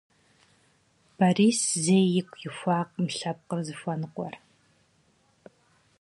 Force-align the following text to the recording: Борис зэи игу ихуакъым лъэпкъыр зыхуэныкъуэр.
Борис 1.17 1.59
зэи 1.83 2.05
игу 2.19 2.37
ихуакъым 2.47 3.07
лъэпкъыр 3.17 3.59
зыхуэныкъуэр. 3.67 4.35